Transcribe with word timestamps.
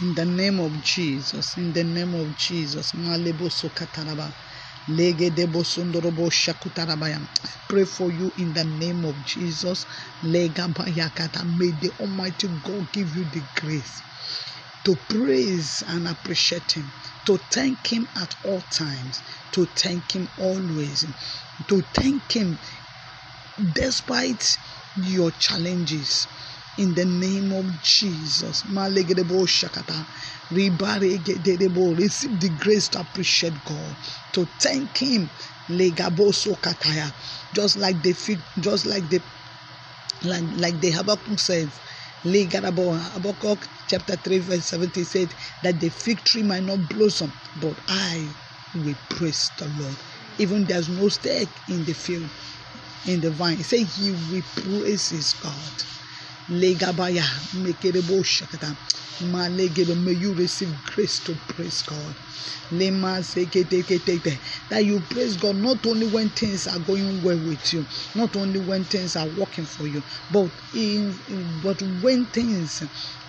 In 0.00 0.14
the 0.14 0.26
name 0.26 0.60
of 0.60 0.80
Jesus, 0.82 1.56
in 1.56 1.72
the 1.72 1.84
name 1.84 2.14
of 2.14 2.36
Jesus, 2.36 2.92
Malebo 2.94 3.48
Sokataraba. 3.50 4.32
Legedebo 4.90 5.64
Sundorobo 5.64 6.30
Shakutarabaya. 6.30 7.20
I 7.44 7.50
pray 7.68 7.84
for 7.84 8.12
you 8.12 8.32
in 8.36 8.52
the 8.52 8.64
name 8.64 9.04
of 9.06 9.22
Jesus. 9.24 9.86
May 10.22 10.48
the 10.50 11.92
Almighty 12.00 12.48
God 12.62 12.92
give 12.92 13.08
you 13.16 13.24
the 13.32 13.42
grace 13.56 14.02
to 14.84 14.96
praise 15.08 15.82
and 15.88 16.08
appreciate 16.08 16.72
Him, 16.72 16.92
to 17.26 17.38
thank 17.50 17.92
Him 17.92 18.06
at 18.16 18.34
all 18.44 18.62
times, 18.62 19.22
to 19.52 19.66
thank 19.76 20.14
Him 20.14 20.28
always, 20.36 21.06
to 21.68 21.82
thank 21.94 22.32
Him 22.32 22.58
despite 23.72 24.58
your 24.96 25.30
challenges. 25.32 26.28
In 26.76 26.94
the 26.94 27.04
name 27.04 27.52
of 27.52 27.66
Jesus, 27.82 28.62
Malegedebo 28.64 29.46
Shakata, 29.46 30.04
Ribaregedebo, 30.50 31.96
receive 31.96 32.40
the 32.40 32.48
grace 32.48 32.88
to 32.88 33.00
appreciate 33.00 33.64
God, 33.64 33.96
to 34.32 34.44
thank 34.58 34.96
Him. 34.98 35.30
Legaboso 35.68 36.58
Kataya, 36.60 37.10
just 37.54 37.78
like 37.78 38.02
the 38.02 38.12
just 38.60 38.84
like 38.84 39.08
the 39.08 39.18
like, 40.24 40.44
like 40.56 40.80
the 40.80 40.90
Habakkuk 40.90 41.38
says, 41.38 41.70
Habakkuk 42.22 43.66
chapter 43.88 44.16
3, 44.16 44.38
verse 44.38 44.66
70 44.66 45.04
said 45.04 45.28
that 45.62 45.80
the 45.80 45.88
fig 45.88 46.18
tree 46.24 46.42
might 46.42 46.64
not 46.64 46.78
blossom, 46.88 47.32
but 47.60 47.78
I 47.88 48.28
will 48.74 48.94
praise 49.10 49.50
the 49.58 49.68
Lord. 49.78 49.96
Even 50.38 50.64
there's 50.64 50.88
no 50.88 51.08
stake 51.08 51.50
in 51.68 51.84
the 51.84 51.92
field, 51.92 52.28
in 53.06 53.20
the 53.20 53.30
vine. 53.30 53.58
Say 53.62 53.84
he 53.84 54.12
will 54.30 54.42
praise 54.56 55.10
his 55.10 55.34
God. 55.34 55.72
Legabaya, 56.48 57.24
Mekerebo 57.62 58.22
Shakata. 58.22 58.76
May 59.20 60.12
you 60.12 60.34
receive 60.34 60.74
grace 60.86 61.18
to 61.24 61.34
praise 61.48 61.82
God. 61.82 62.14
That 62.70 64.82
you 64.84 65.00
praise 65.00 65.36
God 65.36 65.56
not 65.56 65.86
only 65.86 66.08
when 66.08 66.30
things 66.30 66.66
are 66.66 66.78
going 66.78 67.22
well 67.22 67.38
with 67.38 67.72
you, 67.72 67.86
not 68.14 68.36
only 68.36 68.58
when 68.58 68.84
things 68.84 69.16
are 69.16 69.28
working 69.28 69.66
for 69.66 69.86
you, 69.86 70.02
but 70.32 70.50
in 70.74 71.14
but 71.62 71.80
when 72.02 72.26
things 72.26 72.82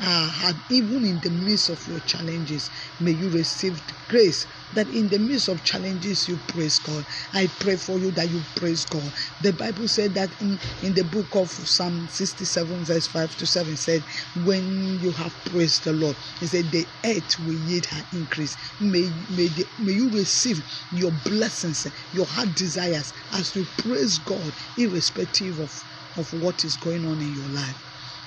are 0.00 0.52
even 0.70 1.04
in 1.04 1.18
the 1.20 1.30
midst 1.30 1.70
of 1.70 1.86
your 1.88 2.00
challenges, 2.00 2.70
may 3.00 3.12
you 3.12 3.28
receive 3.30 3.82
grace 4.08 4.46
that 4.74 4.88
in 4.88 5.08
the 5.08 5.18
midst 5.18 5.48
of 5.48 5.62
challenges 5.64 6.28
you 6.28 6.36
praise 6.48 6.78
God. 6.78 7.04
I 7.34 7.48
pray 7.60 7.76
for 7.76 7.98
you 7.98 8.10
that 8.12 8.30
you 8.30 8.42
praise 8.56 8.84
God. 8.84 9.12
The 9.42 9.52
Bible 9.52 9.88
said 9.88 10.14
that 10.14 10.30
in, 10.40 10.58
in 10.82 10.94
the 10.94 11.04
book 11.04 11.34
of 11.34 11.50
Psalm 11.50 12.08
67, 12.08 12.84
verse 12.84 13.06
5 13.06 13.36
to 13.36 13.46
7 13.46 13.76
said, 13.76 14.02
When 14.44 14.98
you 15.00 15.10
have 15.12 15.34
praised 15.44 15.71
the 15.80 15.92
Lord, 15.92 16.16
he 16.40 16.46
said, 16.46 16.70
The 16.70 16.86
earth 17.04 17.38
will 17.40 17.58
yield 17.68 17.86
her 17.86 18.04
increase. 18.12 18.56
May, 18.80 19.10
may, 19.30 19.48
the, 19.48 19.66
may 19.78 19.92
you 19.92 20.10
receive 20.10 20.64
your 20.92 21.12
blessings, 21.24 21.86
your 22.12 22.26
heart 22.26 22.54
desires 22.54 23.12
as 23.32 23.54
you 23.56 23.64
praise 23.78 24.18
God, 24.18 24.52
irrespective 24.78 25.58
of, 25.58 25.84
of 26.16 26.32
what 26.42 26.64
is 26.64 26.76
going 26.76 27.06
on 27.06 27.20
in 27.20 27.34
your 27.34 27.48
life. 27.48 27.78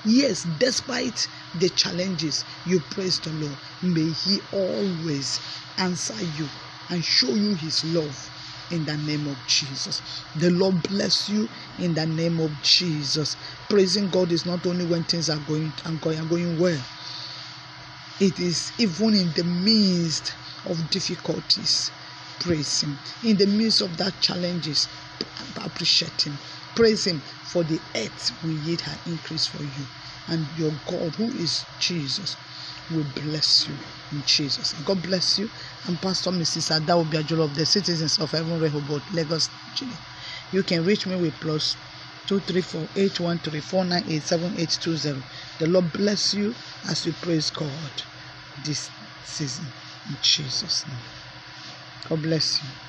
Yes, 0.04 0.44
despite 0.60 1.26
the 1.58 1.68
challenges, 1.70 2.44
you 2.64 2.80
praise 2.90 3.18
the 3.20 3.32
Lord. 3.32 3.56
May 3.82 4.08
He 4.10 4.40
always 4.52 5.40
answer 5.78 6.22
you 6.22 6.48
and 6.90 7.04
show 7.04 7.34
you 7.34 7.54
His 7.56 7.84
love 7.92 8.30
in 8.70 8.84
the 8.84 8.96
name 8.96 9.26
of 9.26 9.36
Jesus. 9.46 10.02
The 10.36 10.50
Lord 10.50 10.82
bless 10.84 11.28
you 11.28 11.48
in 11.78 11.94
the 11.94 12.06
name 12.06 12.40
of 12.40 12.50
Jesus. 12.62 13.36
Praising 13.68 14.08
God 14.10 14.32
is 14.32 14.46
not 14.46 14.66
only 14.66 14.84
when 14.84 15.04
things 15.04 15.28
are 15.28 15.38
going 15.38 15.72
and 15.84 16.00
going, 16.00 16.26
going 16.28 16.58
well. 16.58 16.80
It 18.18 18.40
is 18.40 18.72
even 18.78 19.14
in 19.14 19.32
the 19.32 19.44
midst 19.44 20.32
of 20.64 20.90
difficulties. 20.90 21.90
Praise 22.40 22.80
Him. 22.82 22.98
In 23.22 23.36
the 23.36 23.46
midst 23.46 23.82
of 23.82 23.96
that 23.98 24.18
challenges, 24.20 24.88
appreciate 25.64 26.22
Him. 26.22 26.38
Praise 26.74 27.06
Him 27.06 27.20
for 27.44 27.62
the 27.64 27.80
earth 27.94 28.32
will 28.42 28.50
yield 28.50 28.80
her 28.82 28.98
increase 29.06 29.46
for 29.46 29.62
you. 29.62 29.86
And 30.28 30.46
your 30.56 30.72
God, 30.86 31.14
who 31.14 31.28
is 31.28 31.64
Jesus, 31.78 32.36
will 32.90 33.04
bless 33.14 33.68
you 33.68 33.76
in 34.12 34.22
Jesus. 34.26 34.72
God 34.84 35.02
bless 35.02 35.38
you. 35.38 35.48
And 35.86 36.00
Pastor 36.00 36.30
Mrs. 36.30 36.70
Ada 36.74 36.92
Obiajolo 36.94 37.44
of 37.44 37.54
the 37.54 37.66
citizens 37.66 38.18
of 38.18 38.30
Heaven 38.30 38.58
Rehoboth, 38.60 39.02
Lagos, 39.12 39.48
Nigeria. 39.68 39.96
You 40.52 40.62
can 40.62 40.84
reach 40.84 41.06
me 41.06 41.16
with 41.16 41.34
plus 41.40 41.76
234-813-498-7820. 42.28 45.22
The 45.58 45.66
Lord 45.68 45.92
bless 45.94 46.34
you 46.34 46.54
as 46.90 47.06
you 47.06 47.12
praise 47.14 47.50
God 47.50 48.02
this 48.64 48.90
season 49.24 49.66
in 50.10 50.16
Jesus' 50.22 50.86
name. 50.86 50.98
God 52.08 52.22
bless 52.22 52.62
you. 52.62 52.85